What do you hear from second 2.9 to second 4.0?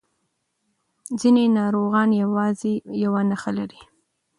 یو نښه لري.